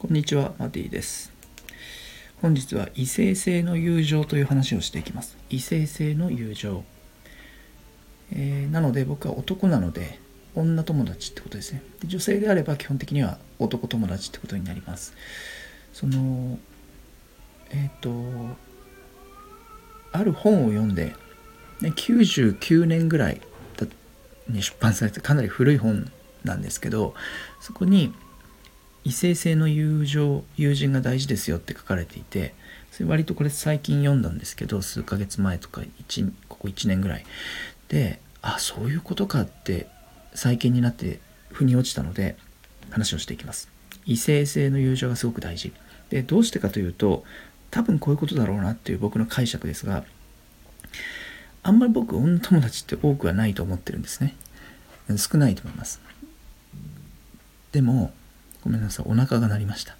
[0.00, 1.30] こんにちは、マティです。
[2.40, 5.36] 本日は異性性の友情という話をしていきます。
[5.50, 6.84] 異性性の友情。
[8.32, 10.18] えー、なので僕は男なので
[10.54, 12.08] 女友達ってことですねで。
[12.08, 15.12] 女性であれば基本的には男友達ってことになります。
[15.92, 16.58] その、
[17.68, 18.56] えっ、ー、と、
[20.12, 21.14] ある本を読んで、
[21.82, 23.42] ね、99年ぐらい
[24.48, 26.10] に出版されてかなり古い本
[26.42, 27.14] なんですけど
[27.60, 28.14] そこに
[29.04, 32.54] 異性性の友情友人が大事ですよって書かれていて
[32.90, 37.24] それ割とこれ最近読んだんですけど数ヶ月前とか1ここ1年ぐらい。
[37.88, 39.86] であそういうことかって
[40.34, 42.36] 最近になって腑に落ちたので
[42.90, 43.68] 話をしていきます。
[44.06, 45.72] 異性性の友情がすごく大事。
[46.10, 47.24] でどうしてかというと
[47.70, 50.04] 多分こういうことだろうなっていう僕の解釈ですが
[51.62, 54.34] あんまり僕女友達って多くはないと思ってるんですね。
[55.16, 56.00] 少ないと思います。
[57.72, 58.12] でも
[58.64, 59.96] ごめんなさいお腹が鳴りました。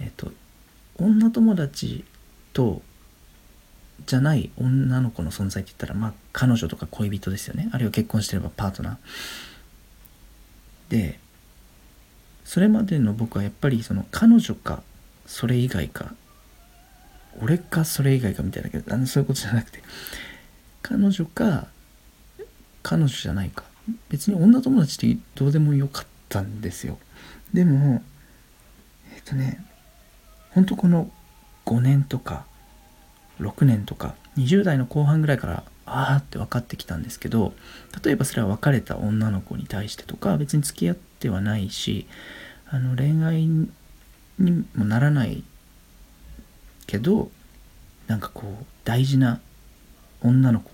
[0.00, 0.32] えっ、と
[0.98, 2.04] 女友達
[2.52, 2.82] と
[4.06, 7.68] じゃない女の子の存在って言ったらまあ彼女とか恋人ですよね。
[7.72, 8.96] あるいは結婚してればパートナー。
[10.90, 11.18] で
[12.44, 14.82] それまでの僕はやっぱりその彼女か
[15.26, 16.14] それ以外か
[17.42, 19.82] 俺かそれ以外かみたいだけどあのそういうことじゃなくて
[20.82, 21.68] 彼女か
[22.82, 23.64] 彼女じゃないか。
[24.08, 26.98] 別に女友達ってどうでもよかったんですよ。
[27.52, 28.02] でも
[29.14, 29.64] えっ、とね
[30.50, 31.10] ほんとこの
[31.66, 32.46] 5年とか
[33.40, 37.54] 6年とか20代の後半ぐらいからああって分かってきたんですけど
[38.04, 42.06] 例えばそれは別れた女の子に対してとか別に付き合ってはないし
[42.70, 43.70] あの恋愛に
[44.74, 45.42] もならない
[46.86, 47.30] けど
[48.06, 49.40] なんかこう大事な
[50.22, 50.72] 女の子っ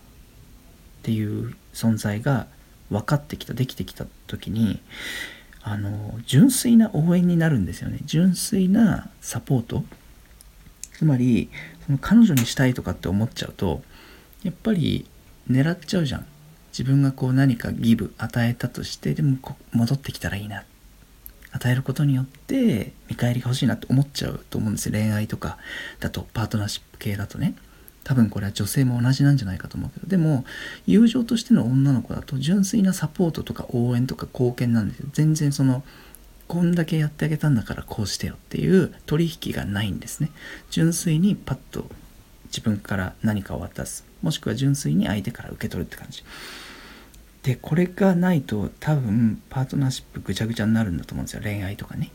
[1.03, 2.47] ていう存在が
[2.91, 4.81] 分かってきたできてきた時に
[5.67, 7.99] あの純粋な応援になるんですよね。
[8.05, 9.83] 純粋なサポート。
[10.93, 11.49] つまり
[11.87, 13.83] その彼女にしたいとかって思っちゃうと
[14.43, 15.07] やっぱり
[15.51, 16.27] 狙っちゃうじゃん。
[16.71, 19.39] 自分がこう何かギブ与えたとしてでも
[19.73, 20.65] 戻ってきたらいいな。
[21.53, 24.93] 与えることによって見返りが欲しいなって思っちゃうと思うんですよ。
[24.93, 25.57] 恋愛とか
[26.01, 27.55] だとパートナーシップ系だとね。
[28.05, 30.45] 多分これは女性も同じなんじゃないかと思うけどでも
[30.87, 35.09] 友情としての女の子だと純粋なサポートとか応援とか貢献なんですよ。
[35.13, 35.83] 全然その
[36.47, 40.31] こんだけやってあげたんだからこうしてよっていう取引がないんですね。
[40.71, 41.87] 純粋にパッと
[42.47, 44.05] 自分から何かを渡す。
[44.23, 46.23] もしくは純粋に相手から受け取るって感じ。
[47.43, 51.43] でこれがないと多分パートナーシップぐちゃぐちゃになるんだと思うんですよ。
[51.43, 52.11] 恋愛とかね。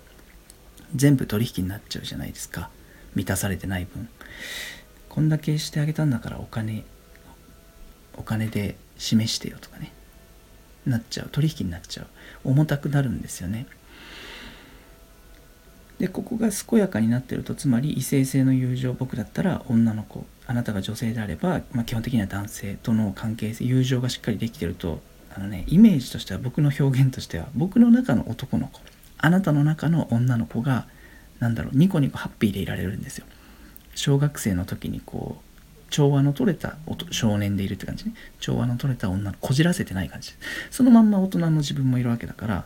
[0.96, 2.70] 全部取引になっちゃうじゃないですか。
[3.16, 4.08] 満たされてない分。
[5.10, 6.84] こんだけしてあげたんだからお金
[8.18, 9.92] お金で示してよとかね。
[10.86, 11.30] なっちゃう。
[11.30, 12.08] 取引になっちゃう。
[12.44, 13.66] 重たくなるんですよね。
[16.00, 25.02] でここが健やかになってるとつまり異性性の友情僕だったら女の子あなたが女性であれば、まあ、基本的には男性との関係性友情がしっかりできてると
[25.36, 28.80] あのねイメージとしては僕の表現としては僕の中の男の子
[29.18, 30.88] あなたの中の女の子が
[31.40, 33.26] 何だろうニコニコハッピーでいられるんですよ。
[34.00, 36.78] 小学生の時にこう調和の取れた
[37.12, 38.14] 少年でいるって感じね。
[38.40, 40.32] 調和の取れた女こじらせてない感じ。
[40.72, 42.66] そのまんま大人の自分もいるわけだから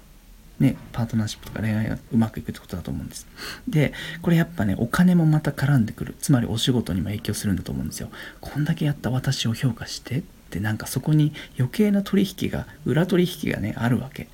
[0.59, 3.25] ねパートナーシップとか恋愛がうまくいくってことだと思うんです。
[3.67, 6.15] でこれやっぱねお金もまた絡んでくる。
[6.19, 8.09] つまりお仕事にも影響するんだと思うんですよ。
[8.39, 14.27] こんだけやった私を評価してってなんかそこに余計な取引が裏取引がねあるわけ。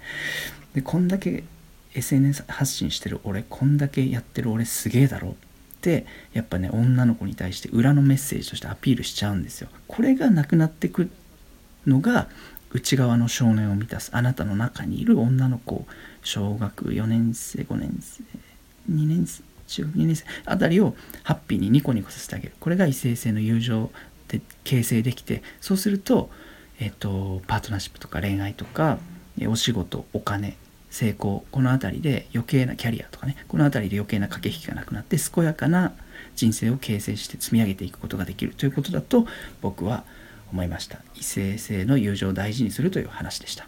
[0.74, 1.46] でこんだけ
[1.94, 5.38] SNS 発信してる俺こんだけやってる俺すげえだろ
[5.80, 9.70] ってやっぱね女の子に対して裏のメッセージとしてアピールしちゃうんですよ。
[9.88, 11.10] これがなくなってく
[11.88, 12.28] のが
[12.72, 15.86] 内側の少年を満たすあなたの中にいる女の子。
[16.22, 18.24] 小学4年生5年生
[18.92, 22.54] 2年生中学2年生あたりをハッピーにニコニコさせてあげる。
[22.60, 23.92] これが異性性の友情
[24.28, 26.30] で形成できてそうすると,、
[26.80, 29.00] えっとパートナーシップとか恋愛とか
[29.48, 30.58] お仕事お金
[30.90, 31.46] 成功。
[31.52, 35.94] この辺りで余計なキャリアとかねこの辺りで余計な駆け引きがなくなって健やかな
[36.36, 39.26] 人生を形成して積み上げていくことができるということだと
[39.62, 40.04] 僕は
[40.52, 41.00] 思いました。
[41.16, 43.68] 異性性の友情を大事にするという話でした。